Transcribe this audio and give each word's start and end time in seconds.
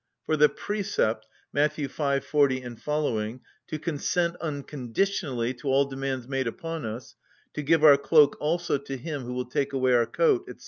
For 0.25 0.35
the 0.35 0.49
precept 0.49 1.27
(Matt. 1.53 1.73
v. 1.75 1.85
40 1.85 2.61
seq.) 2.63 3.39
to 3.67 3.79
consent 3.79 4.35
unconditionally 4.37 5.53
to 5.53 5.67
all 5.67 5.85
demands 5.85 6.27
made 6.27 6.47
upon 6.47 6.87
us, 6.87 7.13
to 7.53 7.61
give 7.61 7.83
our 7.83 7.97
cloak 7.97 8.35
also 8.39 8.79
to 8.79 8.97
him 8.97 9.21
who 9.25 9.33
will 9.33 9.45
take 9.45 9.73
away 9.73 9.93
our 9.93 10.07
coat, 10.07 10.45
&c. 10.49 10.55